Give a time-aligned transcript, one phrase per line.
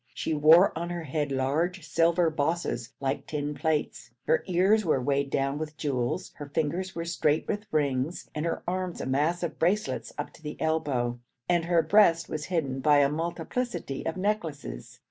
[0.15, 5.29] She wore on her head large silver bosses like tin plates, her ears were weighed
[5.29, 9.59] down with jewels, her fingers were straight with rings, and her arms a mass of
[9.59, 14.99] bracelets up to the elbow, and her breast was hidden by a multiplicity of necklaces.